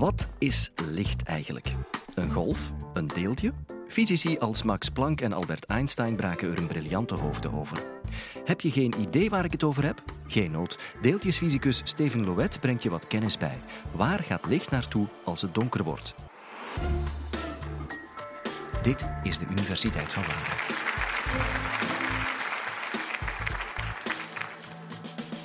Wat 0.00 0.28
is 0.38 0.70
licht 0.84 1.22
eigenlijk? 1.22 1.74
Een 2.14 2.32
golf? 2.32 2.72
Een 2.94 3.06
deeltje? 3.06 3.52
Fysici 3.88 4.38
als 4.38 4.62
Max 4.62 4.88
Planck 4.88 5.20
en 5.20 5.32
Albert 5.32 5.64
Einstein 5.64 6.16
braken 6.16 6.52
er 6.52 6.58
een 6.58 6.66
briljante 6.66 7.14
hoofden 7.14 7.52
over. 7.52 7.84
Heb 8.44 8.60
je 8.60 8.70
geen 8.70 9.00
idee 9.00 9.30
waar 9.30 9.44
ik 9.44 9.52
het 9.52 9.62
over 9.62 9.84
heb? 9.84 10.02
Geen 10.26 10.50
nood. 10.50 10.78
Deeltjesfysicus 11.00 11.80
Steven 11.84 12.24
Louet 12.24 12.60
brengt 12.60 12.82
je 12.82 12.90
wat 12.90 13.06
kennis 13.06 13.36
bij. 13.36 13.58
Waar 13.92 14.22
gaat 14.22 14.46
licht 14.46 14.70
naartoe 14.70 15.06
als 15.24 15.42
het 15.42 15.54
donker 15.54 15.84
wordt? 15.84 16.14
Dit 18.82 19.04
is 19.22 19.38
de 19.38 19.46
Universiteit 19.50 20.12
van 20.12 20.22
Vlaanderen. 20.24 20.56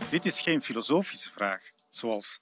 Dit 0.09 0.25
is 0.25 0.41
geen 0.41 0.61
filosofische 0.61 1.31
vraag, 1.31 1.71
zoals 1.89 2.39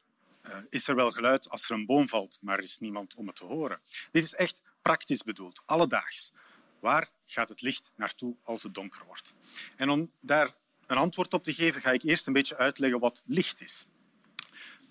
uh, 0.48 0.58
is 0.70 0.88
er 0.88 0.96
wel 0.96 1.12
geluid 1.12 1.50
als 1.50 1.70
er 1.70 1.76
een 1.76 1.86
boom 1.86 2.10
valt, 2.10 2.38
maar 2.42 2.58
er 2.58 2.64
is 2.64 2.80
niemand 2.80 3.16
om 3.16 3.28
het 3.28 3.36
te 3.36 3.46
horen. 3.46 3.82
Dit 4.12 4.24
is 4.24 4.36
echt 4.36 4.64
praktisch 4.82 5.24
bedoeld, 5.24 5.64
alledaags. 5.66 6.32
Waar 6.80 7.10
gaat 7.26 7.50
het 7.50 7.62
licht 7.62 7.94
naartoe 7.96 8.36
als 8.44 8.64
het 8.64 8.74
donker 8.74 9.06
wordt? 9.06 9.34
En 9.76 9.90
om 9.90 10.12
daar 10.20 10.56
een 10.86 10.98
antwoord 10.98 11.34
op 11.34 11.44
te 11.44 11.54
geven, 11.54 11.82
ga 11.82 11.92
ik 11.92 12.04
eerst 12.04 12.28
een 12.28 12.34
beetje 12.34 12.58
uitleggen 12.58 13.00
wat 13.00 13.22
licht 13.26 13.62
is. 13.62 13.86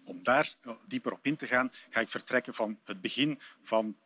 Om 0.05 0.23
daar 0.23 0.55
dieper 0.87 1.12
op 1.12 1.27
in 1.27 1.37
te 1.37 1.46
gaan, 1.46 1.73
ga 1.91 2.01
ik 2.01 2.09
vertrekken 2.09 2.55
van 2.55 2.79
het 2.84 3.01
begin 3.01 3.41
van 3.62 3.96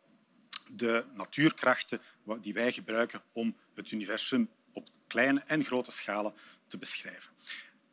de 0.75 1.05
natuurkrachten 1.13 2.01
die 2.41 2.53
wij 2.53 2.71
gebruiken 2.71 3.23
om 3.33 3.57
het 3.73 3.91
universum 3.91 4.49
op 4.73 4.89
kleine 5.07 5.39
en 5.39 5.63
grote 5.63 5.91
schalen 5.91 6.33
te 6.67 6.77
beschrijven. 6.77 7.31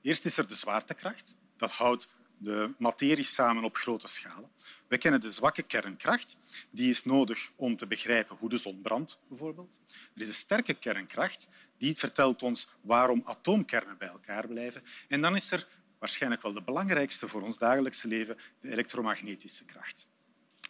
Eerst 0.02 0.24
is 0.24 0.36
er 0.36 0.48
de 0.48 0.54
zwaartekracht. 0.54 1.34
Dat 1.56 1.70
houdt 1.70 2.14
de 2.38 2.74
materie 2.78 3.24
samen 3.24 3.64
op 3.64 3.76
grote 3.76 4.08
schalen. 4.08 4.50
We 4.88 4.98
kennen 4.98 5.20
de 5.20 5.30
zwakke 5.30 5.62
kernkracht. 5.62 6.36
Die 6.70 6.90
is 6.90 7.04
nodig 7.04 7.50
om 7.56 7.76
te 7.76 7.86
begrijpen 7.86 8.36
hoe 8.36 8.48
de 8.48 8.56
zon 8.56 8.80
brandt, 8.82 9.18
bijvoorbeeld. 9.28 9.78
Er 10.14 10.20
is 10.20 10.28
een 10.28 10.34
sterke 10.34 10.74
kernkracht. 10.74 11.48
Die 11.78 11.94
vertelt 11.96 12.42
ons 12.42 12.68
waarom 12.80 13.22
atoomkernen 13.24 13.98
bij 13.98 14.08
elkaar 14.08 14.46
blijven. 14.48 14.82
En 15.08 15.20
dan 15.20 15.36
is 15.36 15.50
er 15.50 15.68
waarschijnlijk 15.98 16.42
wel 16.42 16.52
de 16.52 16.62
belangrijkste 16.62 17.28
voor 17.28 17.42
ons 17.42 17.58
dagelijkse 17.58 18.08
leven, 18.08 18.38
de 18.60 18.70
elektromagnetische 18.70 19.64
kracht. 19.64 20.06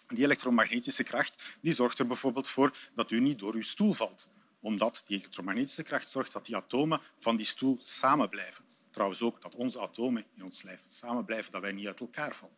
Die 0.09 0.25
elektromagnetische 0.25 1.03
kracht 1.03 1.43
die 1.61 1.73
zorgt 1.73 1.99
er 1.99 2.07
bijvoorbeeld 2.07 2.49
voor 2.49 2.77
dat 2.95 3.11
u 3.11 3.21
niet 3.21 3.39
door 3.39 3.55
uw 3.55 3.63
stoel 3.63 3.93
valt, 3.93 4.29
omdat 4.61 5.03
die 5.07 5.19
elektromagnetische 5.19 5.83
kracht 5.83 6.11
zorgt 6.11 6.33
dat 6.33 6.47
die 6.47 6.57
atomen 6.57 7.01
van 7.19 7.37
die 7.37 7.47
stoel 7.47 7.79
samen 7.83 8.29
blijven. 8.29 8.64
Trouwens 8.95 9.23
ook 9.23 9.43
dat 9.43 9.55
onze 9.55 9.81
atomen 9.81 10.25
in 10.37 10.45
ons 10.45 10.63
lijf 10.63 10.81
samen 10.87 11.25
blijven, 11.25 11.53
dat 11.53 11.61
wij 11.61 11.73
niet 11.73 11.87
uit 11.87 12.01
elkaar 12.01 12.35
vallen. 12.35 12.57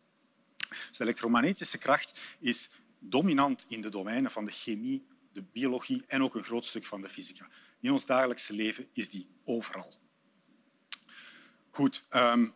Dus 0.69 0.97
de 0.97 1.05
elektromagnetische 1.05 1.79
kracht 1.79 2.21
is 2.39 2.71
dominant 2.99 3.67
in 3.69 3.81
de 3.81 3.89
domeinen 3.89 4.31
van 4.31 4.45
de 4.45 4.51
chemie, 4.51 5.07
de 5.33 5.43
biologie 5.43 6.05
en 6.07 6.23
ook 6.23 6.35
een 6.35 6.45
groot 6.45 6.65
stuk 6.65 6.87
van 6.87 7.01
de 7.01 7.09
fysica. 7.09 7.49
In 7.81 7.93
ons 7.93 8.07
dagelijkse 8.07 8.53
leven 8.53 8.89
is 8.93 9.09
die 9.09 9.29
overal. 9.45 9.95
Goed, 11.71 12.05
um, 12.11 12.55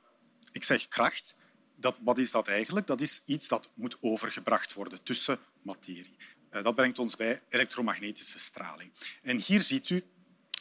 ik 0.52 0.64
zeg 0.64 0.88
kracht. 0.88 1.34
Dat, 1.76 1.96
wat 2.00 2.18
is 2.18 2.30
dat 2.30 2.48
eigenlijk? 2.48 2.86
Dat 2.86 3.00
is 3.00 3.22
iets 3.24 3.48
dat 3.48 3.70
moet 3.74 3.96
overgebracht 4.00 4.74
worden 4.74 5.02
tussen 5.02 5.38
materie. 5.62 6.16
Uh, 6.50 6.62
dat 6.62 6.74
brengt 6.74 6.98
ons 6.98 7.16
bij 7.16 7.42
elektromagnetische 7.48 8.38
straling. 8.38 8.92
En 9.22 9.38
hier 9.38 9.60
ziet 9.60 9.90
u 9.90 10.04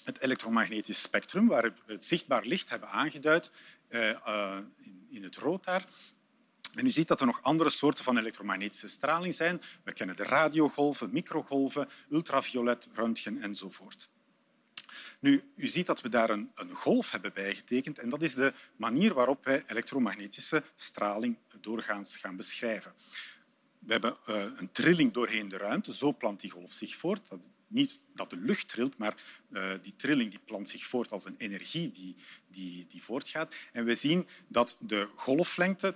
het 0.03 0.21
elektromagnetisch 0.21 1.01
spectrum, 1.01 1.47
waar 1.47 1.73
we 1.85 1.93
het 1.93 2.05
zichtbaar 2.05 2.45
licht 2.45 2.69
hebben 2.69 2.89
aangeduid 2.89 3.51
uh, 3.89 4.57
in, 4.77 5.07
in, 5.09 5.23
het 5.23 5.35
rood 5.35 5.63
daar. 5.63 5.85
En 6.73 6.85
u 6.85 6.89
ziet 6.89 7.07
dat 7.07 7.19
er 7.19 7.25
nog 7.25 7.41
andere 7.41 7.69
soorten 7.69 8.03
van 8.03 8.17
elektromagnetische 8.17 8.87
straling 8.87 9.33
zijn. 9.33 9.61
We 9.83 9.93
kennen 9.93 10.15
de 10.15 10.23
radiogolven, 10.23 11.09
microgolven, 11.13 11.89
ultraviolet, 12.09 12.89
röntgen 12.93 13.41
enzovoort. 13.41 14.09
Nu, 15.19 15.43
u 15.55 15.67
ziet 15.67 15.85
dat 15.85 16.01
we 16.01 16.09
daar 16.09 16.29
een, 16.29 16.51
een, 16.55 16.75
golf 16.75 17.11
hebben 17.11 17.33
bijgetekend 17.33 17.99
en 17.99 18.09
dat 18.09 18.21
is 18.21 18.33
de 18.33 18.53
manier 18.75 19.13
waarop 19.13 19.45
wij 19.45 19.63
elektromagnetische 19.67 20.63
straling 20.75 21.37
doorgaans 21.61 22.17
gaan 22.17 22.35
beschrijven. 22.35 22.93
We 23.79 23.91
hebben 23.91 24.17
uh, 24.29 24.43
een 24.57 24.71
trilling 24.71 25.13
doorheen 25.13 25.49
de 25.49 25.57
ruimte, 25.57 25.93
zo 25.93 26.13
plant 26.13 26.39
die 26.39 26.51
golf 26.51 26.73
zich 26.73 26.95
voort. 26.95 27.29
Dat 27.29 27.47
niet 27.67 28.01
dat 28.13 28.29
de 28.29 28.37
lucht 28.37 28.67
trilt, 28.67 28.97
maar 28.97 29.15
uh, 29.51 29.73
die 29.81 29.95
trilling 29.95 30.29
die 30.29 30.39
plant 30.39 30.69
zich 30.69 30.85
voort 30.85 31.11
als 31.11 31.25
een 31.25 31.35
energie 31.37 31.91
die, 31.91 32.15
die, 32.47 32.87
die 32.87 33.03
voortgaat. 33.03 33.55
En 33.71 33.85
we 33.85 33.95
zien 33.95 34.27
dat 34.47 34.77
de 34.79 35.09
golflengte 35.15 35.95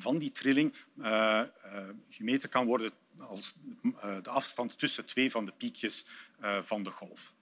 van 0.00 0.18
die 0.18 0.30
trilling 0.30 0.74
uh, 0.98 1.42
gemeten 2.08 2.48
kan 2.48 2.66
worden 2.66 2.92
als 3.18 3.54
de 4.22 4.30
afstand 4.30 4.78
tussen 4.78 5.04
twee 5.04 5.30
van 5.30 5.44
de 5.44 5.52
piekjes 5.52 6.06
van 6.62 6.82
de 6.82 6.90
golf. 6.90 7.34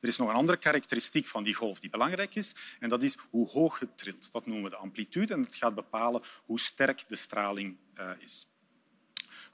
Er 0.00 0.08
is 0.08 0.16
nog 0.16 0.28
een 0.28 0.34
andere 0.34 0.58
karakteristiek 0.58 1.26
van 1.26 1.44
die 1.44 1.54
golf 1.54 1.80
die 1.80 1.90
belangrijk 1.90 2.34
is, 2.34 2.54
en 2.80 2.88
dat 2.88 3.02
is 3.02 3.18
hoe 3.30 3.48
hoog 3.48 3.78
het 3.78 3.98
trilt. 3.98 4.32
Dat 4.32 4.46
noemen 4.46 4.64
we 4.64 4.70
de 4.70 4.76
amplitude 4.76 5.34
en 5.34 5.42
dat 5.42 5.54
gaat 5.54 5.74
bepalen 5.74 6.22
hoe 6.44 6.60
sterk 6.60 7.08
de 7.08 7.16
straling 7.16 7.76
is. 8.18 8.46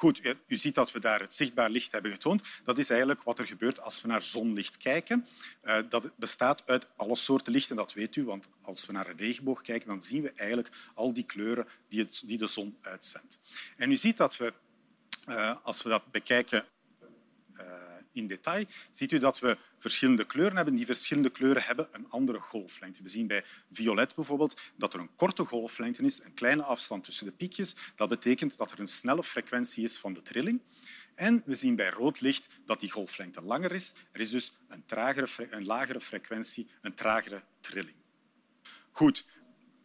Goed, 0.01 0.21
u 0.47 0.57
ziet 0.57 0.75
dat 0.75 0.93
we 0.93 1.01
daar 1.01 1.21
het 1.21 1.35
zichtbaar 1.35 1.71
licht 1.71 1.93
hebben 1.93 2.11
getoond. 2.11 2.43
Dat 2.63 2.79
is 2.79 2.91
eigenlijk 2.91 3.23
wat 3.23 3.39
er 3.39 3.47
gebeurt 3.47 3.81
als 3.81 4.01
we 4.01 4.09
naar 4.09 4.23
zonlicht 4.23 4.77
kijken. 4.77 5.27
Eh, 5.63 5.79
dat 5.89 6.13
bestaat 6.17 6.69
uit 6.69 6.89
alle 6.97 7.15
soorten 7.15 7.53
licht 7.53 7.71
en 7.71 7.77
dat 7.77 7.93
weet 7.93 8.17
u, 8.17 8.25
want 8.25 8.49
als 8.63 8.87
we 8.87 8.93
naar 8.93 9.07
een 9.07 9.17
regenboog 9.17 9.61
kijken, 9.61 9.89
dan 9.89 10.03
zien 10.03 10.23
we 10.23 10.33
eigenlijk 10.33 10.69
al 10.95 11.13
die 11.13 11.25
kleuren 11.25 11.67
die, 11.89 12.39
de 12.39 12.47
zon 12.47 12.77
uitzendt. 12.81 13.41
En 13.77 13.91
u 13.91 13.97
ziet 13.97 14.17
dat 14.17 14.37
we, 14.37 14.53
uh, 15.29 15.55
als 15.63 15.83
we 15.83 15.89
dat 15.89 16.11
bekijken 16.11 16.65
in 18.13 18.27
detail, 18.27 18.65
ziet 18.91 19.13
u 19.13 19.19
dat 19.19 19.39
we 19.39 19.59
verschillende 19.79 20.25
kleuren 20.25 20.57
hebben. 20.57 20.75
Die 20.75 20.87
verschillende 20.87 21.31
kleuren 21.31 21.63
hebben 21.63 21.89
een 21.93 22.09
andere 22.09 22.41
golflengte. 22.41 23.03
We 23.03 23.09
zien 23.09 23.27
bij 23.27 23.45
violet 23.71 24.15
bijvoorbeeld 24.15 24.61
dat 24.77 24.95
er 24.95 25.01
een 25.01 25.15
korte 25.15 25.45
golflengte 25.45 26.03
is, 26.03 26.23
een 26.25 26.35
kleine 26.35 26.63
afstand 26.63 27.05
tussen 27.05 27.27
de 27.27 27.33
piekjes. 27.33 27.77
Dat 27.97 28.09
betekent 28.09 28.57
dat 28.57 28.73
er 28.73 28.81
een 28.81 28.89
snelle 28.89 29.23
frequentie 29.23 29.85
is 29.85 29.99
van 29.99 30.13
de 30.13 30.23
trilling. 30.23 30.63
En 31.15 31.43
we 31.45 31.55
zien 31.55 31.77
bij 31.77 31.91
rood 31.91 32.21
licht 32.21 32.49
dat 32.67 32.81
die 32.81 32.91
golflengte 32.91 33.43
langer 33.43 33.73
is. 33.73 33.93
Er 34.13 34.21
is 34.21 34.31
dus 34.31 34.53
een, 34.69 34.85
tragere, 34.85 35.29
een 35.51 35.65
lagere 35.65 36.01
frequentie, 36.01 36.71
een 36.83 36.95
tragere 36.95 37.43
trilling. 37.61 37.97
Goed, 38.91 39.25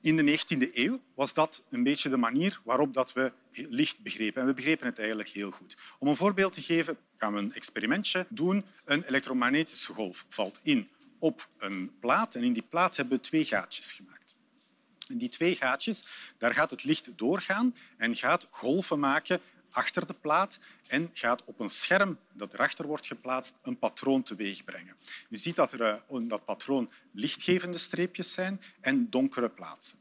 in 0.06 0.16
de 0.16 0.40
19e 0.40 0.74
eeuw 0.74 1.02
was 1.16 1.34
dat 1.34 1.64
een 1.70 1.84
beetje 1.84 2.10
de 2.10 2.18
manier 2.18 2.62
waarop 2.64 2.94
dat 2.94 3.14
we 3.14 3.32
licht 3.52 4.00
begrepen. 4.00 4.42
En 4.42 4.48
we 4.48 4.54
begrepen 4.54 4.86
het 4.86 5.00
eigenlijk 5.00 5.30
heel 5.30 5.52
goed. 5.52 5.78
Om 6.00 6.08
een 6.08 6.16
voorbeeld 6.16 6.54
te 6.54 6.62
geven, 6.62 6.98
gaan 7.18 7.34
we 7.34 7.40
een 7.40 7.54
experimentje 7.54 8.26
doen. 8.30 8.66
Een 8.86 9.04
elektromagnetische 9.04 9.94
golf 9.94 10.26
valt 10.28 10.60
in 10.64 10.90
op 11.20 11.50
een 11.58 11.92
plaat 12.00 12.36
en 12.36 12.44
in 12.44 12.54
die 12.54 12.66
plaat 12.70 12.96
hebben 12.96 13.18
we 13.18 13.24
twee 13.24 13.46
gaatjes 13.46 13.94
gemaakt. 13.94 14.36
In 15.08 15.18
die 15.18 15.30
twee 15.30 15.56
gaatjes 15.56 16.06
daar 16.38 16.54
gaat 16.54 16.72
het 16.72 16.84
licht 16.84 17.18
doorgaan 17.18 17.76
en 17.98 18.16
gaat 18.16 18.48
golven 18.52 19.00
maken 19.00 19.40
achter 19.75 20.08
de 20.08 20.13
plaat 20.13 20.59
en 20.88 21.09
gaat 21.13 21.44
op 21.44 21.59
een 21.59 21.69
scherm 21.69 22.19
dat 22.34 22.53
erachter 22.53 22.88
wordt 22.88 23.06
geplaatst 23.06 23.53
een 23.62 23.80
patroon 23.80 24.24
teweegbrengen. 24.24 24.96
U 25.30 25.38
ziet 25.38 25.56
dat 25.56 25.72
er 25.72 26.03
in 26.09 26.24
eh, 26.24 26.30
dat 26.30 26.46
patroon 26.46 26.91
lichtgevende 27.12 27.78
streepjes 27.78 28.34
zijn 28.34 28.62
en 28.81 29.09
donkere 29.09 29.50
plaatsen. 29.50 29.97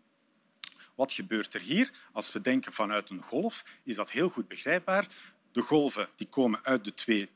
Wat 0.95 1.12
gebeurt 1.12 1.55
er 1.55 1.61
hier? 1.61 1.91
Als 2.12 2.33
we 2.33 2.41
denken 2.41 2.73
vanuit 2.73 3.11
een 3.11 3.23
golf, 3.23 3.65
is 3.83 3.97
dat 3.97 4.11
heel 4.11 4.29
goed 4.29 4.49
begrijpbaar. 4.49 5.07
De 5.53 5.62
golven 5.62 6.09
die 6.17 6.29
komen 6.29 6.65
uit 6.65 6.85
de 6.85 6.95
twee 6.95 7.31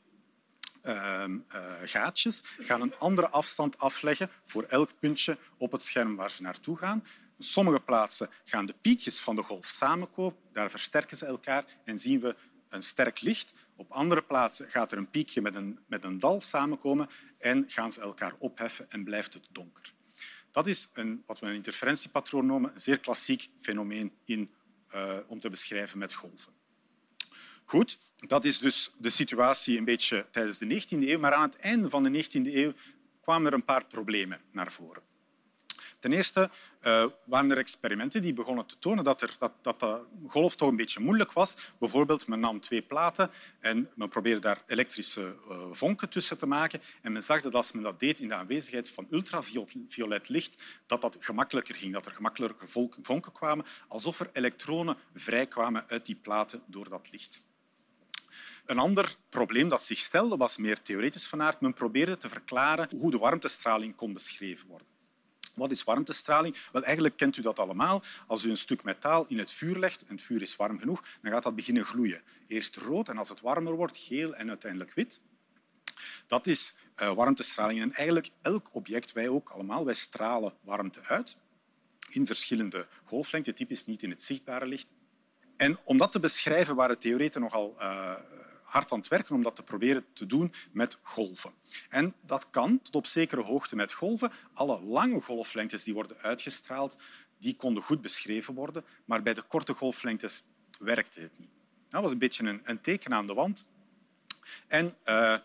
uh, 0.83 1.23
uh, 1.27 1.73
gaatjes, 1.83 2.43
gaan 2.59 2.81
een 2.81 2.97
andere 2.97 3.29
afstand 3.29 3.79
afleggen 3.79 4.29
voor 4.45 4.63
elk 4.63 4.99
puntje 4.99 5.37
op 5.57 5.71
het 5.71 5.83
scherm 5.83 6.15
waar 6.15 6.31
ze 6.31 6.41
naartoe 6.41 6.77
gaan. 6.77 7.03
Sommige 7.41 7.79
plaatsen 7.79 8.29
gaan 8.43 8.65
de 8.65 8.75
piekjes 8.81 9.19
van 9.19 9.35
de 9.35 9.43
golf 9.43 9.65
samenkomen, 9.65 10.35
daar 10.51 10.69
versterken 10.69 11.17
ze 11.17 11.25
elkaar 11.25 11.65
en 11.83 11.99
zien 11.99 12.19
we 12.19 12.35
een 12.69 12.81
sterk 12.81 13.21
licht. 13.21 13.53
Op 13.75 13.91
andere 13.91 14.21
plaatsen 14.21 14.69
gaat 14.69 14.91
er 14.91 14.97
een 14.97 15.09
piekje 15.09 15.41
met 15.41 15.55
een, 15.55 15.79
met 15.87 16.03
een 16.03 16.19
dal 16.19 16.41
samenkomen 16.41 17.09
en 17.37 17.63
gaan 17.67 17.91
ze 17.91 18.01
elkaar 18.01 18.33
opheffen 18.37 18.91
en 18.91 19.03
blijft 19.03 19.33
het 19.33 19.47
donker. 19.51 19.93
Dat 20.51 20.67
is 20.67 20.89
een, 20.93 21.23
wat 21.25 21.39
we 21.39 21.47
een 21.47 21.55
interferentiepatroon 21.55 22.45
noemen, 22.45 22.73
een 22.73 22.79
zeer 22.79 22.99
klassiek 22.99 23.47
fenomeen 23.55 24.13
in, 24.25 24.51
uh, 24.95 25.17
om 25.27 25.39
te 25.39 25.49
beschrijven 25.49 25.97
met 25.97 26.13
golven. 26.13 26.53
Goed, 27.65 27.99
dat 28.15 28.45
is 28.45 28.59
dus 28.59 28.91
de 28.97 29.09
situatie 29.09 29.77
een 29.77 29.85
beetje 29.85 30.25
tijdens 30.31 30.57
de 30.57 30.81
19e 30.81 30.87
eeuw. 30.89 31.19
Maar 31.19 31.33
aan 31.33 31.49
het 31.49 31.59
einde 31.59 31.89
van 31.89 32.03
de 32.03 32.23
19e 32.23 32.53
eeuw 32.53 32.73
kwamen 33.21 33.47
er 33.47 33.53
een 33.53 33.65
paar 33.65 33.85
problemen 33.85 34.41
naar 34.51 34.71
voren. 34.71 35.08
Ten 35.99 36.13
eerste 36.13 36.49
uh, 36.81 37.05
waren 37.23 37.51
er 37.51 37.57
experimenten 37.57 38.21
die 38.21 38.33
begonnen 38.33 38.65
te 38.65 38.79
tonen 38.79 39.03
dat, 39.03 39.21
er, 39.21 39.35
dat, 39.37 39.51
dat 39.61 39.79
de 39.79 40.01
golf 40.27 40.55
toch 40.55 40.69
een 40.69 40.75
beetje 40.75 40.99
moeilijk 40.99 41.31
was. 41.31 41.57
Bijvoorbeeld, 41.79 42.27
men 42.27 42.39
nam 42.39 42.59
twee 42.59 42.81
platen 42.81 43.31
en 43.59 43.89
men 43.95 44.09
probeerde 44.09 44.39
daar 44.39 44.61
elektrische 44.67 45.35
uh, 45.49 45.61
vonken 45.71 46.09
tussen 46.09 46.37
te 46.37 46.45
maken. 46.45 46.81
En 47.01 47.11
men 47.11 47.23
zag 47.23 47.41
dat 47.41 47.55
als 47.55 47.71
men 47.71 47.83
dat 47.83 47.99
deed 47.99 48.19
in 48.19 48.27
de 48.27 48.33
aanwezigheid 48.33 48.89
van 48.89 49.07
ultraviolet 49.09 50.29
licht, 50.29 50.61
dat 50.85 51.01
dat 51.01 51.17
gemakkelijker 51.19 51.75
ging, 51.75 51.93
dat 51.93 52.05
er 52.05 52.11
gemakkelijker 52.11 52.69
vonken 53.01 53.31
kwamen, 53.31 53.65
alsof 53.87 54.19
er 54.19 54.29
elektronen 54.33 54.97
vrijkwamen 55.13 55.85
uit 55.87 56.05
die 56.05 56.15
platen 56.15 56.63
door 56.65 56.89
dat 56.89 57.11
licht. 57.11 57.41
Een 58.65 58.77
ander 58.77 59.15
probleem 59.29 59.69
dat 59.69 59.83
zich 59.83 59.97
stelde 59.97 60.37
was 60.37 60.57
meer 60.57 60.81
theoretisch 60.81 61.27
van 61.27 61.41
aard. 61.41 61.61
Men 61.61 61.73
probeerde 61.73 62.17
te 62.17 62.29
verklaren 62.29 62.89
hoe 62.97 63.11
de 63.11 63.17
warmtestraling 63.17 63.95
kon 63.95 64.13
beschreven 64.13 64.67
worden. 64.67 64.87
Wat 65.59 65.71
is 65.71 65.83
warmtestraling? 65.83 66.57
Wel, 66.71 66.83
eigenlijk 66.83 67.17
kent 67.17 67.37
u 67.37 67.41
dat 67.41 67.59
allemaal. 67.59 68.03
Als 68.27 68.43
u 68.43 68.49
een 68.49 68.57
stuk 68.57 68.83
metaal 68.83 69.25
in 69.27 69.37
het 69.37 69.51
vuur 69.51 69.79
legt 69.79 70.05
en 70.05 70.15
het 70.15 70.21
vuur 70.21 70.41
is 70.41 70.55
warm 70.55 70.79
genoeg, 70.79 71.03
dan 71.21 71.31
gaat 71.31 71.43
dat 71.43 71.55
beginnen 71.55 71.85
gloeien. 71.85 72.21
Eerst 72.47 72.75
rood 72.75 73.09
en 73.09 73.17
als 73.17 73.29
het 73.29 73.41
warmer 73.41 73.73
wordt, 73.73 73.97
geel 73.97 74.35
en 74.35 74.49
uiteindelijk 74.49 74.93
wit. 74.93 75.21
Dat 76.27 76.47
is 76.47 76.73
uh, 77.01 77.13
warmtestraling. 77.13 77.81
En 77.81 77.91
eigenlijk 77.91 78.29
elk 78.41 78.69
object, 78.71 79.11
wij 79.11 79.29
ook 79.29 79.49
allemaal, 79.49 79.85
wij 79.85 79.93
stralen 79.93 80.53
warmte 80.61 81.01
uit 81.03 81.37
in 82.09 82.25
verschillende 82.25 82.87
golflengten, 83.03 83.55
typisch 83.55 83.85
niet 83.85 84.03
in 84.03 84.09
het 84.09 84.23
zichtbare 84.23 84.65
licht. 84.65 84.93
En 85.57 85.77
om 85.83 85.97
dat 85.97 86.11
te 86.11 86.19
beschrijven 86.19 86.75
waren 86.75 86.99
theoreten 86.99 87.41
nogal 87.41 87.75
uh, 87.79 88.15
hard 88.69 88.91
aan 88.91 88.99
het 88.99 89.07
werken 89.07 89.35
om 89.35 89.43
dat 89.43 89.55
te 89.55 89.63
proberen 89.63 90.05
te 90.13 90.25
doen 90.25 90.53
met 90.71 90.97
golven. 91.01 91.53
En 91.89 92.15
dat 92.21 92.49
kan 92.49 92.81
tot 92.81 92.95
op 92.95 93.05
zekere 93.05 93.41
hoogte 93.41 93.75
met 93.75 93.93
golven. 93.93 94.31
Alle 94.53 94.81
lange 94.81 95.21
golflengtes 95.21 95.83
die 95.83 95.93
worden 95.93 96.17
uitgestraald, 96.17 96.97
die 97.37 97.55
konden 97.55 97.83
goed 97.83 98.01
beschreven 98.01 98.53
worden, 98.53 98.85
maar 99.05 99.23
bij 99.23 99.33
de 99.33 99.41
korte 99.41 99.73
golflengtes 99.73 100.43
werkte 100.79 101.21
het 101.21 101.39
niet. 101.39 101.49
Dat 101.89 102.01
was 102.01 102.11
een 102.11 102.17
beetje 102.17 102.43
een, 102.43 102.61
een 102.63 102.81
teken 102.81 103.13
aan 103.13 103.27
de 103.27 103.33
wand. 103.33 103.65
En 104.67 104.95
uh, 105.05 105.37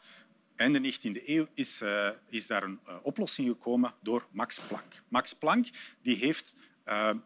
einde 0.57 0.93
19e 0.93 1.27
eeuw 1.27 1.47
is, 1.55 1.83
uh, 1.83 2.09
is 2.29 2.47
daar 2.47 2.63
een 2.63 2.81
uh, 2.89 2.97
oplossing 3.03 3.49
gekomen 3.49 3.95
door 4.03 4.27
Max 4.31 4.61
Planck. 4.61 5.03
Max 5.09 5.33
Planck 5.33 5.69
die 6.03 6.17
heeft 6.17 6.55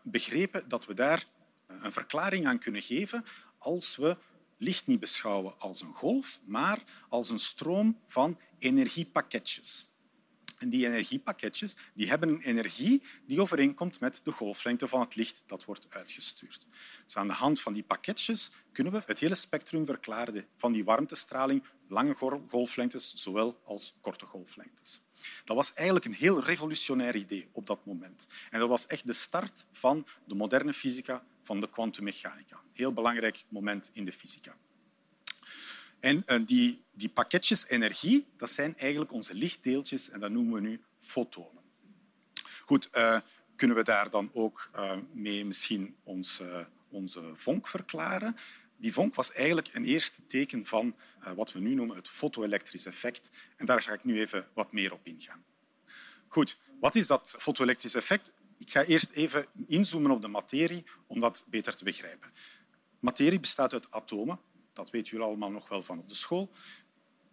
begrepen 0.02 0.68
dat 0.68 0.86
we 0.86 0.94
daar 0.94 1.24
een 1.66 1.92
verklaring 1.92 2.46
aan 2.46 2.58
kunnen 2.58 2.82
geven 2.82 3.24
als 3.58 3.96
we 3.96 4.16
licht 4.58 4.86
niet 4.86 5.00
beschouwen 5.00 5.58
als 5.58 5.80
een 5.80 5.92
golf, 5.92 6.40
maar 6.44 6.82
als 7.08 7.30
een 7.30 7.38
stroom 7.38 8.00
van 8.06 8.38
energiepakketjes. 8.58 9.88
En 10.58 10.68
die 10.68 10.86
energiepakketjes 10.86 11.76
die 11.94 12.08
hebben 12.08 12.28
een 12.28 12.40
energie 12.40 13.02
die 13.26 13.40
overeenkomt 13.40 14.00
met 14.00 14.20
de 14.24 14.32
golflengte 14.32 14.88
van 14.88 15.00
het 15.00 15.14
licht 15.14 15.42
dat 15.46 15.64
wordt 15.64 15.86
uitgestuurd. 15.90 16.66
Dus 17.04 17.16
aan 17.16 17.26
de 17.26 17.32
hand 17.32 17.60
van 17.60 17.72
die 17.72 17.82
pakketjes 17.82 18.50
kunnen 18.72 18.92
we 18.92 19.02
het 19.06 19.18
hele 19.18 19.34
spectrum 19.34 19.86
verklaren 19.86 20.46
van 20.56 20.72
die 20.72 20.84
warmtestraling, 20.84 21.64
lange 21.88 22.14
golflengtes 22.48 23.14
zowel 23.14 23.60
als 23.64 23.94
korte 24.00 24.26
golflengtes. 24.26 25.00
Dat 25.44 25.56
was 25.56 25.74
eigenlijk 25.74 26.06
een 26.06 26.14
heel 26.14 26.42
revolutionair 26.42 27.16
idee 27.16 27.48
op 27.52 27.66
dat 27.66 27.86
moment. 27.86 28.26
En 28.50 28.60
dat 28.60 28.68
was 28.68 28.86
echt 28.86 29.06
de 29.06 29.12
start 29.12 29.66
van 29.72 30.06
de 30.26 30.34
moderne 30.34 30.72
fysica, 30.72 31.24
van 31.48 31.60
de 31.60 31.70
kwantummechanica. 31.70 32.60
Heel 32.72 32.92
belangrijk 32.92 33.44
moment 33.48 33.90
in 33.92 34.04
de 34.04 34.12
fysica. 34.12 34.56
En 36.00 36.22
uh, 36.26 36.46
die, 36.46 36.82
die 36.92 37.08
pakketjes 37.08 37.66
energie, 37.68 38.26
dat 38.36 38.50
zijn 38.50 38.76
eigenlijk 38.76 39.12
onze 39.12 39.34
lichtdeeltjes 39.34 40.10
en 40.10 40.20
dat 40.20 40.30
noemen 40.30 40.54
we 40.54 40.60
nu 40.60 40.80
fotonen. 40.98 41.62
Goed, 42.64 42.88
uh, 42.92 43.20
kunnen 43.56 43.76
we 43.76 43.82
daar 43.82 44.10
dan 44.10 44.30
ook 44.32 44.70
uh, 44.76 44.96
mee 45.12 45.44
misschien 45.44 45.96
ons, 46.04 46.42
onze 46.88 47.30
vonk 47.34 47.68
verklaren? 47.68 48.36
Die 48.76 48.92
vonk 48.92 49.14
was 49.14 49.32
eigenlijk 49.32 49.74
een 49.74 49.84
eerste 49.84 50.26
teken 50.26 50.66
van 50.66 50.96
wat 51.34 51.52
we 51.52 51.60
nu 51.60 51.74
noemen 51.74 51.96
het 51.96 52.08
fotoelektrisch 52.08 52.86
effect. 52.86 53.30
En 53.56 53.66
daar 53.66 53.82
ga 53.82 53.92
ik 53.92 54.04
nu 54.04 54.20
even 54.20 54.48
wat 54.54 54.72
meer 54.72 54.92
op 54.92 55.06
ingaan. 55.06 55.44
Goed, 56.28 56.58
wat 56.80 56.94
is 56.94 57.06
dat 57.06 57.34
fotoelektrisch 57.38 57.94
effect? 57.94 58.34
Ik 58.58 58.70
ga 58.70 58.84
eerst 58.84 59.10
even 59.10 59.46
inzoomen 59.66 60.10
op 60.10 60.22
de 60.22 60.28
materie 60.28 60.84
om 61.06 61.20
dat 61.20 61.46
beter 61.50 61.76
te 61.76 61.84
begrijpen. 61.84 62.30
Materie 62.98 63.40
bestaat 63.40 63.72
uit 63.72 63.90
atomen. 63.90 64.40
Dat 64.72 64.90
weten 64.90 65.10
jullie 65.10 65.26
allemaal 65.26 65.50
nog 65.50 65.68
wel 65.68 65.82
van 65.82 65.98
op 65.98 66.08
de 66.08 66.14
school. 66.14 66.50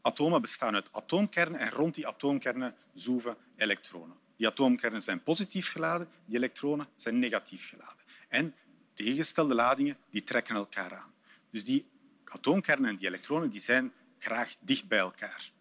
Atomen 0.01 0.41
bestaan 0.41 0.75
uit 0.75 0.93
atoomkernen 0.93 1.59
en 1.59 1.69
rond 1.69 1.95
die 1.95 2.07
atoomkernen 2.07 2.75
zoeven 2.93 3.37
elektronen. 3.55 4.17
Die 4.37 4.47
atoomkernen 4.47 5.01
zijn 5.01 5.23
positief 5.23 5.71
geladen, 5.71 6.09
die 6.25 6.37
elektronen 6.37 6.87
zijn 6.95 7.19
negatief 7.19 7.69
geladen. 7.69 8.05
En 8.27 8.55
tegengestelde 8.93 9.55
ladingen 9.55 9.97
die 10.09 10.23
trekken 10.23 10.55
elkaar 10.55 10.95
aan. 10.95 11.13
Dus 11.49 11.63
die 11.63 11.87
atoomkernen 12.25 12.89
en 12.89 12.95
die 12.95 13.07
elektronen 13.07 13.49
die 13.49 13.59
zijn 13.59 13.93
graag 14.19 14.55
dicht 14.59 14.87
bij 14.87 14.99
elkaar. 14.99 15.51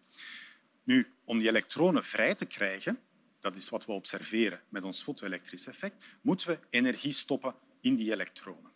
Nu, 0.83 1.13
om 1.23 1.39
die 1.39 1.47
elektronen 1.47 2.03
vrij 2.03 2.35
te 2.35 2.45
krijgen, 2.45 2.99
dat 3.45 3.55
is 3.55 3.69
wat 3.69 3.85
we 3.85 3.91
observeren 3.91 4.61
met 4.69 4.83
ons 4.83 5.01
fotoelektrisch 5.01 5.67
effect, 5.67 6.05
moeten 6.21 6.47
we 6.47 6.59
energie 6.69 7.11
stoppen 7.11 7.55
in 7.81 7.95
die 7.95 8.11
elektronen. 8.11 8.71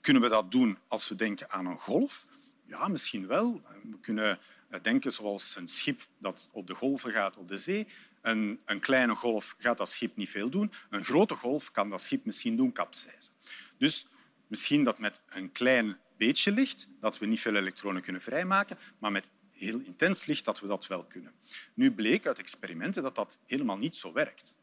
Kunnen 0.00 0.22
we 0.22 0.28
dat 0.28 0.50
doen 0.50 0.78
als 0.86 1.08
we 1.08 1.14
denken 1.14 1.50
aan 1.50 1.66
een 1.66 1.78
golf? 1.78 2.26
Ja, 2.66 2.88
misschien 2.88 3.26
wel. 3.26 3.62
We 3.82 3.98
kunnen 4.00 4.38
denken 4.82 5.12
zoals 5.12 5.56
een 5.56 5.68
schip 5.68 6.06
dat 6.18 6.48
op 6.52 6.66
de 6.66 6.74
golven 6.74 7.12
gaat 7.12 7.36
op 7.36 7.48
de 7.48 7.56
zee. 7.56 7.86
Een, 8.22 8.60
een 8.64 8.80
kleine 8.80 9.14
golf 9.14 9.54
gaat 9.58 9.78
dat 9.78 9.90
schip 9.90 10.16
niet 10.16 10.30
veel 10.30 10.50
doen. 10.50 10.72
Een 10.90 11.04
grote 11.04 11.34
golf 11.34 11.70
kan 11.70 11.90
dat 11.90 12.02
schip 12.02 12.24
misschien 12.24 12.56
doen 12.56 12.72
kapseizen. 12.72 13.32
Dus 13.78 14.06
misschien 14.46 14.84
dat 14.84 14.98
met 14.98 15.22
een 15.28 15.52
klein 15.52 15.98
beetje 16.16 16.52
licht 16.52 16.88
dat 17.00 17.18
we 17.18 17.26
niet 17.26 17.40
veel 17.40 17.56
elektronen 17.56 18.02
kunnen 18.02 18.22
vrijmaken, 18.22 18.78
maar 18.98 19.12
met 19.12 19.30
heel 19.58 19.78
intens 19.78 20.26
licht 20.26 20.44
dat 20.44 20.60
we 20.60 20.66
dat 20.66 20.86
wel 20.86 21.04
kunnen. 21.04 21.32
Nu 21.74 21.92
bleek 21.92 22.26
uit 22.26 22.38
experimenten 22.38 23.02
dat 23.02 23.14
dat 23.14 23.38
helemaal 23.46 23.78
niet 23.78 23.96
zo 23.96 24.12
werkt. 24.12 24.56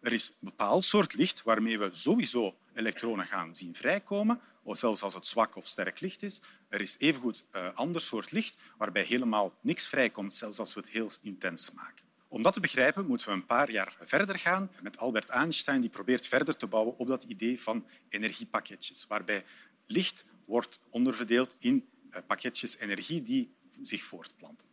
Er 0.00 0.12
is 0.12 0.28
een 0.28 0.36
bepaald 0.40 0.84
soort 0.84 1.14
licht 1.14 1.42
waarmee 1.42 1.78
we 1.78 1.88
sowieso 1.92 2.56
elektronen 2.74 3.26
gaan 3.26 3.54
zien 3.54 3.74
vrijkomen, 3.74 4.40
of 4.62 4.78
zelfs 4.78 5.02
als 5.02 5.14
het 5.14 5.26
zwak 5.26 5.56
of 5.56 5.66
sterk 5.66 6.00
licht 6.00 6.22
is. 6.22 6.40
Er 6.68 6.80
is 6.80 6.96
evengoed 6.98 7.44
een 7.50 7.62
eh, 7.62 7.74
ander 7.74 8.00
soort 8.00 8.32
licht 8.32 8.60
waarbij 8.78 9.02
helemaal 9.02 9.54
niks 9.60 9.88
vrijkomt, 9.88 10.34
zelfs 10.34 10.58
als 10.58 10.74
we 10.74 10.80
het 10.80 10.88
heel 10.88 11.10
intens 11.22 11.72
maken. 11.72 12.04
Om 12.28 12.42
dat 12.42 12.52
te 12.52 12.60
begrijpen 12.60 13.06
moeten 13.06 13.26
we 13.26 13.32
een 13.32 13.46
paar 13.46 13.70
jaar 13.70 13.96
verder 14.00 14.38
gaan 14.38 14.70
met 14.82 14.98
Albert 14.98 15.28
Einstein, 15.28 15.80
die 15.80 15.90
probeert 15.90 16.26
verder 16.26 16.56
te 16.56 16.66
bouwen 16.66 16.96
op 16.96 17.06
dat 17.06 17.22
idee 17.22 17.62
van 17.62 17.86
energiepakketjes, 18.08 19.04
waarbij 19.08 19.44
licht 19.86 20.24
wordt 20.44 20.80
onderverdeeld 20.90 21.56
in 21.58 21.88
eh, 22.10 22.22
pakketjes 22.26 22.78
energie 22.78 23.22
die 23.22 23.54
zich 23.80 24.02
voortplanten. 24.02 24.68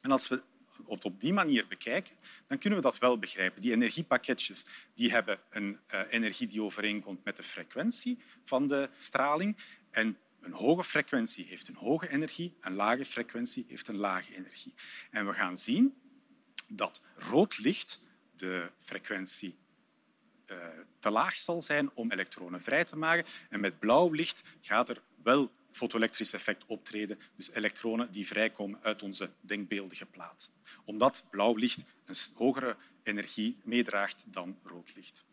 En 0.00 0.10
als 0.10 0.28
we 0.28 0.42
het 0.86 1.04
op 1.04 1.20
die 1.20 1.32
manier 1.32 1.66
bekijken, 1.66 2.16
dan 2.46 2.58
kunnen 2.58 2.78
we 2.78 2.84
dat 2.84 2.98
wel 2.98 3.18
begrijpen. 3.18 3.60
Die 3.60 3.72
energiepakketjes 3.72 4.64
die 4.94 5.10
hebben 5.10 5.40
een 5.50 5.78
uh, 5.94 6.00
energie 6.10 6.46
die 6.46 6.62
overeenkomt 6.62 7.24
met 7.24 7.36
de 7.36 7.42
frequentie 7.42 8.18
van 8.44 8.68
de 8.68 8.90
straling. 8.96 9.56
En 9.90 10.18
een 10.40 10.52
hoge 10.52 10.84
frequentie 10.84 11.44
heeft 11.44 11.68
een 11.68 11.74
hoge 11.74 12.08
energie, 12.08 12.56
een 12.60 12.74
lage 12.74 13.04
frequentie 13.04 13.64
heeft 13.68 13.88
een 13.88 13.96
lage 13.96 14.34
energie. 14.36 14.74
En 15.10 15.26
we 15.26 15.32
gaan 15.32 15.58
zien 15.58 15.94
dat 16.68 17.02
rood 17.16 17.58
licht 17.58 18.00
de 18.36 18.70
frequentie 18.78 19.58
uh, 20.46 20.56
te 20.98 21.10
laag 21.10 21.34
zal 21.34 21.62
zijn 21.62 21.90
om 21.94 22.10
elektronen 22.10 22.62
vrij 22.62 22.84
te 22.84 22.96
maken. 22.96 23.24
En 23.50 23.60
met 23.60 23.78
blauw 23.78 24.10
licht 24.10 24.42
gaat 24.60 24.88
er 24.88 25.02
wel 25.22 25.52
fotoelektrisch 25.72 26.32
effect 26.32 26.64
optreden, 26.66 27.18
dus 27.36 27.50
elektronen 27.50 28.12
die 28.12 28.26
vrijkomen 28.26 28.82
uit 28.82 29.02
onze 29.02 29.30
denkbeeldige 29.40 30.06
plaat. 30.06 30.50
Omdat 30.84 31.24
blauw 31.30 31.54
licht 31.54 31.84
een 32.04 32.16
hogere 32.34 32.76
energie 33.02 33.56
meedraagt 33.64 34.24
dan 34.26 34.58
rood 34.62 34.94
licht. 34.94 35.24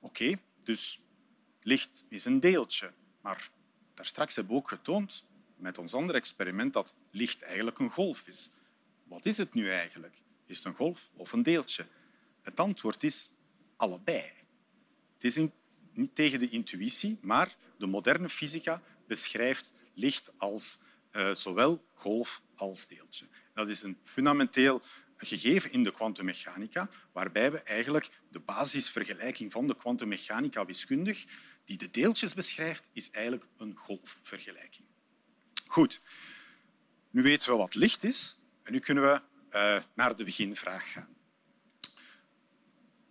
Oké, 0.00 0.34
dus 0.62 1.00
licht 1.62 2.04
is 2.08 2.24
een 2.24 2.40
deeltje, 2.40 2.92
maar 3.20 3.50
daar 3.94 4.06
straks 4.06 4.34
hebben 4.34 4.52
we 4.52 4.58
ook 4.58 4.68
getoond 4.68 5.24
met 5.56 5.78
ons 5.78 5.94
andere 5.94 6.18
experiment 6.18 6.72
dat 6.72 6.94
licht 7.10 7.42
eigenlijk 7.42 7.78
een 7.78 7.90
golf 7.90 8.26
is. 8.26 8.50
Wat 9.04 9.26
is 9.26 9.36
het 9.36 9.54
nu 9.54 9.70
eigenlijk? 9.70 10.22
Is 10.46 10.56
het 10.56 10.66
een 10.66 10.74
golf 10.74 11.10
of 11.14 11.32
een 11.32 11.42
deeltje? 11.42 11.86
Het 12.42 12.60
antwoord 12.60 13.02
is 13.02 13.30
allebei. 13.76 14.30
Het 15.14 15.24
is 15.24 15.46
niet 15.92 16.14
tegen 16.14 16.38
de 16.38 16.48
intuïtie, 16.48 17.18
maar 17.20 17.56
de 17.78 17.86
moderne 17.86 18.28
fysica 18.28 18.82
beschrijft 19.12 19.72
licht 19.94 20.32
als 20.38 20.78
uh, 21.12 21.34
zowel 21.34 21.84
golf 21.94 22.42
als 22.56 22.86
deeltje. 22.86 23.26
Dat 23.54 23.68
is 23.68 23.82
een 23.82 23.98
fundamenteel 24.04 24.82
gegeven 25.16 25.72
in 25.72 25.84
de 25.84 25.92
kwantummechanica, 25.92 26.90
waarbij 27.12 27.52
we 27.52 27.58
eigenlijk 27.58 28.10
de 28.30 28.40
basisvergelijking 28.40 29.52
van 29.52 29.66
de 29.66 29.76
kwantummechanica 29.76 30.64
wiskundig, 30.64 31.24
die 31.64 31.76
de 31.76 31.90
deeltjes 31.90 32.34
beschrijft, 32.34 32.88
is 32.92 33.10
eigenlijk 33.10 33.46
een 33.56 33.76
golfvergelijking. 33.76 34.86
Goed, 35.66 36.00
nu 37.10 37.22
weten 37.22 37.50
we 37.50 37.56
wat 37.56 37.74
licht 37.74 38.04
is 38.04 38.36
en 38.62 38.72
nu 38.72 38.78
kunnen 38.78 39.04
we 39.04 39.22
uh, 39.56 39.82
naar 39.94 40.16
de 40.16 40.24
beginvraag 40.24 40.92
gaan. 40.92 41.16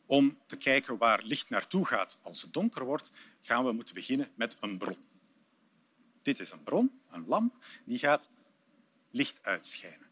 Om 0.06 0.38
te 0.48 0.58
kijken 0.58 0.98
waar 0.98 1.24
licht 1.24 1.50
naartoe 1.50 1.86
gaat 1.86 2.18
als 2.22 2.42
het 2.42 2.54
donker 2.54 2.86
wordt, 2.86 3.12
gaan 3.42 3.66
we 3.66 3.72
moeten 3.72 3.96
beginnen 3.96 4.32
met 4.36 4.58
een 4.60 4.78
bron. 4.78 5.11
Dit 6.22 6.40
is 6.40 6.52
een 6.52 6.64
bron, 6.64 7.02
een 7.10 7.26
lamp, 7.28 7.66
die 7.84 7.98
gaat 7.98 8.30
licht 9.12 9.40
uitschijnen. 9.44 10.10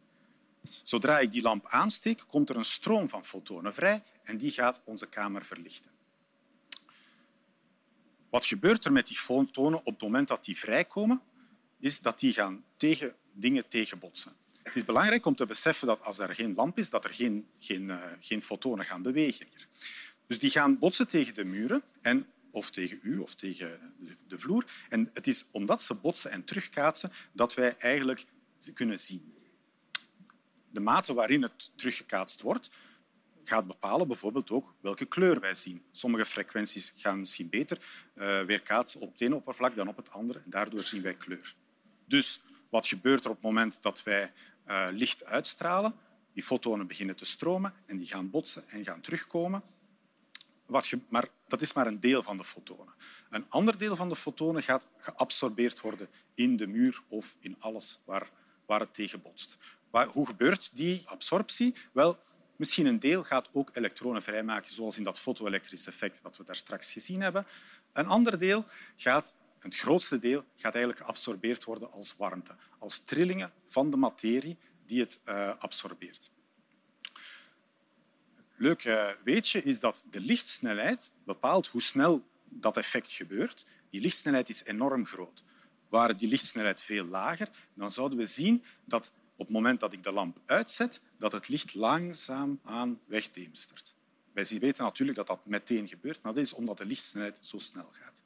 Zodra 0.83 1.19
ik 1.19 1.31
die 1.31 1.41
lamp 1.41 1.67
aansteek, 1.67 2.23
komt 2.27 2.49
er 2.49 2.55
een 2.55 2.65
stroom 2.65 3.09
van 3.09 3.25
fotonen 3.25 3.73
vrij 3.73 4.03
en 4.23 4.37
die 4.37 4.51
gaat 4.51 4.81
onze 4.83 5.07
kamer 5.07 5.45
verlichten. 5.45 5.91
Wat 8.29 8.45
gebeurt 8.45 8.85
er 8.85 8.91
met 8.91 9.07
die 9.07 9.17
fotonen 9.17 9.79
op 9.79 9.85
het 9.85 10.01
moment 10.01 10.27
dat 10.27 10.45
die 10.45 10.57
vrijkomen? 10.57 11.21
Is 11.79 11.99
dat 11.99 12.19
die 12.19 12.33
gaan 12.33 12.65
tegen 12.77 13.15
dingen 13.39 13.67
tegenbotsen. 13.67 14.35
Het 14.63 14.75
is 14.75 14.85
belangrijk 14.85 15.25
om 15.25 15.35
te 15.35 15.45
beseffen 15.45 15.87
dat 15.87 16.01
als 16.01 16.19
er 16.19 16.35
geen 16.35 16.53
lamp 16.53 16.77
is, 16.77 16.89
dat 16.89 17.05
er 17.05 17.13
geen, 17.13 17.47
geen, 17.59 17.83
uh, 17.83 18.03
geen 18.19 18.43
fotonen 18.43 18.85
gaan 18.85 19.01
bewegen. 19.01 19.45
Hier. 19.49 19.67
Dus 20.27 20.39
die 20.39 20.49
gaan 20.49 20.79
botsen 20.79 21.07
tegen 21.07 21.33
de 21.33 21.43
muren 21.43 21.83
en, 22.01 22.27
of 22.51 22.69
tegen 22.69 22.99
u 23.01 23.17
of 23.17 23.35
tegen 23.35 23.93
de 24.27 24.39
vloer. 24.39 24.65
En 24.89 25.09
het 25.13 25.27
is 25.27 25.45
omdat 25.51 25.83
ze 25.83 25.93
botsen 25.93 26.31
en 26.31 26.43
terugkaatsen 26.43 27.11
dat 27.31 27.53
wij 27.53 27.75
eigenlijk 27.77 28.25
kunnen 28.73 28.99
zien. 28.99 29.33
De 30.69 30.79
mate 30.79 31.13
waarin 31.13 31.41
het 31.41 31.71
teruggekaatst 31.75 32.41
wordt, 32.41 32.69
gaat 33.43 33.67
bepalen 33.67 34.07
bijvoorbeeld 34.07 34.51
ook 34.51 34.75
welke 34.81 35.05
kleur 35.05 35.39
wij 35.39 35.53
zien. 35.53 35.83
Sommige 35.91 36.25
frequenties 36.25 36.93
gaan 36.95 37.19
misschien 37.19 37.49
beter 37.49 37.77
uh, 38.15 38.41
weerkaatsen 38.41 39.01
op 39.01 39.11
het 39.11 39.21
ene 39.21 39.35
oppervlak 39.35 39.75
dan 39.75 39.87
op 39.87 39.97
het 39.97 40.11
andere 40.11 40.39
en 40.39 40.49
daardoor 40.49 40.83
zien 40.83 41.01
wij 41.01 41.15
kleur. 41.15 41.55
Dus 42.05 42.41
wat 42.69 42.87
gebeurt 42.87 43.23
er 43.23 43.29
op 43.29 43.35
het 43.35 43.45
moment 43.45 43.81
dat 43.81 44.03
wij 44.03 44.33
uh, 44.67 44.87
licht 44.91 45.25
uitstralen? 45.25 45.93
Die 46.33 46.43
fotonen 46.43 46.87
beginnen 46.87 47.15
te 47.15 47.25
stromen 47.25 47.73
en 47.85 47.97
die 47.97 48.07
gaan 48.07 48.29
botsen 48.29 48.69
en 48.69 48.83
gaan 48.83 49.01
terugkomen. 49.01 49.63
Wat 50.65 50.93
maar 51.09 51.27
dat 51.49 51.61
is 51.61 51.73
maar 51.73 51.87
een 51.87 51.99
deel 51.99 52.23
van 52.23 52.37
de 52.37 52.43
fotonen. 52.43 52.93
Een 53.29 53.49
ander 53.49 53.77
deel 53.77 53.95
van 53.95 54.09
de 54.09 54.15
fotonen 54.15 54.63
gaat 54.63 54.87
geabsorbeerd 54.97 55.81
worden 55.81 56.09
in 56.33 56.57
de 56.57 56.67
muur 56.67 57.01
of 57.07 57.37
in 57.39 57.55
alles 57.59 57.99
waar, 58.05 58.31
waar 58.65 58.79
het 58.79 58.93
tegen 58.93 59.21
botst. 59.21 59.57
Hoe 60.13 60.25
gebeurt 60.25 60.75
die 60.75 61.01
absorptie? 61.05 61.75
Wel, 61.91 62.19
misschien 62.55 62.85
een 62.85 62.99
deel 62.99 63.23
gaat 63.23 63.49
ook 63.51 63.69
elektronen 63.73 64.21
vrijmaken, 64.21 64.71
zoals 64.71 64.97
in 64.97 65.03
dat 65.03 65.19
fotoelektrisch 65.19 65.87
effect 65.87 66.19
dat 66.23 66.37
we 66.37 66.43
daar 66.43 66.55
straks 66.55 66.91
gezien 66.91 67.21
hebben. 67.21 67.45
Een 67.91 68.07
ander 68.07 68.39
deel 68.39 68.65
gaat 68.95 69.37
het 69.59 69.75
grootste 69.75 70.19
deel 70.19 70.43
gaat 70.55 70.73
eigenlijk 70.73 71.03
geabsorbeerd 71.05 71.63
worden 71.63 71.91
als 71.91 72.15
warmte, 72.17 72.55
als 72.79 72.99
trillingen 72.99 73.51
van 73.67 73.89
de 73.89 73.97
materie 73.97 74.57
die 74.85 74.99
het 74.99 75.19
uh, 75.25 75.51
absorbeert. 75.59 76.31
Leuk 78.59 78.85
uh, 78.85 79.09
weetje 79.23 79.63
is 79.63 79.79
dat 79.79 80.03
de 80.09 80.19
lichtsnelheid 80.19 81.11
bepaalt 81.23 81.67
hoe 81.67 81.81
snel 81.81 82.25
dat 82.49 82.77
effect 82.77 83.11
gebeurt. 83.11 83.65
Die 83.89 84.01
lichtsnelheid 84.01 84.49
is 84.49 84.63
enorm 84.63 85.05
groot. 85.05 85.43
Waren 85.89 86.17
die 86.17 86.27
lichtsnelheid 86.27 86.81
veel 86.81 87.05
lager, 87.05 87.49
dan 87.73 87.91
zouden 87.91 88.17
we 88.17 88.25
zien 88.25 88.63
dat 88.85 89.11
op 89.35 89.45
het 89.45 89.55
moment 89.55 89.79
dat 89.79 89.93
ik 89.93 90.03
de 90.03 90.11
lamp 90.11 90.39
uitzet, 90.45 91.01
dat 91.17 91.31
het 91.31 91.47
licht 91.47 91.73
langzaam 91.73 92.59
aan 92.63 92.99
wegdeemstert. 93.05 93.95
Wij 94.33 94.45
weten 94.59 94.83
natuurlijk 94.83 95.17
dat 95.17 95.27
dat 95.27 95.47
meteen 95.47 95.87
gebeurt, 95.87 96.21
maar 96.21 96.33
dat 96.33 96.43
is 96.43 96.53
omdat 96.53 96.77
de 96.77 96.85
lichtsnelheid 96.85 97.39
zo 97.41 97.57
snel 97.57 97.89
gaat. 97.91 98.21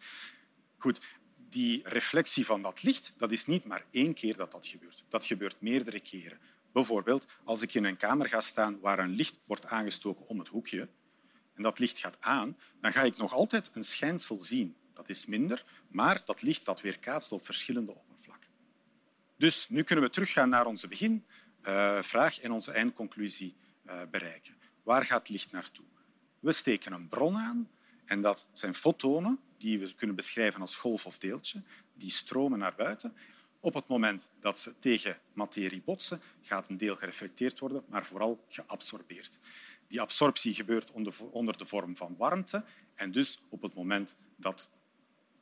Goed, 0.77 1.01
die 1.49 1.81
reflectie 1.83 2.45
van 2.45 2.61
dat 2.61 2.83
licht, 2.83 3.13
dat 3.17 3.31
is 3.31 3.45
niet 3.45 3.65
maar 3.65 3.85
één 3.91 4.13
keer 4.13 4.37
dat 4.37 4.51
dat 4.51 4.67
gebeurt. 4.67 5.03
Dat 5.09 5.25
gebeurt 5.25 5.61
meerdere 5.61 5.99
keren. 5.99 6.39
Bijvoorbeeld, 6.73 7.27
als 7.43 7.61
ik 7.61 7.73
in 7.73 7.83
een 7.83 7.97
kamer 7.97 8.29
ga 8.29 8.41
staan 8.41 8.79
waar 8.79 8.99
een 8.99 9.09
licht 9.09 9.39
wordt 9.45 9.65
aangestoken 9.65 10.25
om 10.25 10.39
het 10.39 10.47
hoekje 10.47 10.89
en 11.53 11.63
dat 11.63 11.79
licht 11.79 11.97
gaat 11.97 12.17
aan, 12.19 12.57
dan 12.81 12.91
ga 12.93 13.01
ik 13.01 13.17
nog 13.17 13.33
altijd 13.33 13.75
een 13.75 13.83
schijnsel 13.83 14.41
zien. 14.41 14.75
Dat 14.93 15.09
is 15.09 15.25
minder, 15.25 15.65
maar 15.87 16.21
dat 16.25 16.41
licht 16.41 16.65
dat 16.65 16.81
weerkaatst 16.81 17.31
op 17.31 17.45
verschillende 17.45 17.95
oppervlakken. 17.95 18.49
Dus 19.37 19.69
nu 19.69 19.83
kunnen 19.83 20.05
we 20.05 20.11
teruggaan 20.11 20.49
naar 20.49 20.65
onze 20.65 20.87
beginvraag 20.87 22.39
en 22.39 22.51
onze 22.51 22.71
eindconclusie 22.71 23.55
eh, 23.83 24.01
bereiken. 24.11 24.57
Waar 24.83 25.05
gaat 25.05 25.29
licht 25.29 25.51
naartoe? 25.51 25.85
We 26.39 26.51
steken 26.51 26.93
een 26.93 27.09
bron 27.09 27.37
aan 27.37 27.69
en 28.05 28.21
dat 28.21 28.47
zijn 28.53 28.73
fotonen 28.73 29.39
die 29.57 29.79
we 29.79 29.93
kunnen 29.93 30.15
beschrijven 30.15 30.61
als 30.61 30.77
golf 30.77 31.05
of 31.05 31.17
deeltje. 31.17 31.59
Die 31.93 32.11
stromen 32.11 32.59
naar 32.59 32.75
buiten. 32.75 33.15
Op 33.63 33.73
het 33.73 33.87
moment 33.87 34.29
dat 34.39 34.59
ze 34.59 34.79
tegen 34.79 35.17
materie 35.33 35.81
botsen, 35.85 36.21
gaat 36.41 36.69
een 36.69 36.77
deel 36.77 36.95
gereflecteerd 36.95 37.59
worden, 37.59 37.83
maar 37.87 38.05
vooral 38.05 38.43
geabsorbeerd. 38.47 39.39
Die 39.87 40.01
absorptie 40.01 40.53
gebeurt 40.53 40.91
onder 41.31 41.57
de 41.57 41.65
vorm 41.65 41.95
van 41.95 42.15
warmte 42.17 42.63
en 42.95 43.11
dus 43.11 43.41
op 43.49 43.61
het 43.61 43.73
moment 43.73 44.17
dat 44.35 44.71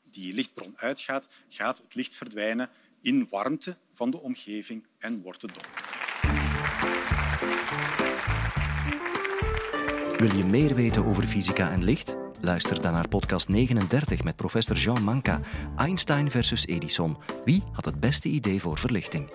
die 0.04 0.34
lichtbron 0.34 0.78
uitgaat, 0.78 1.30
gaat 1.48 1.78
het 1.78 1.96
licht 1.96 2.16
verdwijnen 2.16 2.70
in 3.01 3.28
warmte 3.30 3.78
van 3.94 4.12
de 4.12 4.20
omgeving 4.20 4.88
en 4.98 5.22
wordt 5.22 5.42
het 5.42 5.54
donker. 5.54 5.90
Wil 10.18 10.38
je 10.38 10.46
meer 10.46 10.75
weten 10.75 11.06
over 11.06 11.28
fysica 11.28 11.72
en 11.72 11.84
licht? 11.84 12.21
Luister 12.43 12.81
dan 12.81 12.93
naar 12.93 13.07
podcast 13.07 13.50
39 13.50 14.24
met 14.24 14.36
professor 14.36 14.75
Jean 14.75 15.03
Manca. 15.03 15.39
Einstein 15.75 16.31
versus 16.31 16.65
Edison. 16.65 17.17
Wie 17.45 17.63
had 17.71 17.86
het 17.86 18.00
beste 18.00 18.29
idee 18.29 18.62
voor 18.62 18.77
verlichting? 18.77 19.29